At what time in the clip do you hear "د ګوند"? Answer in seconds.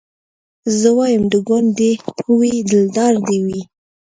1.31-1.69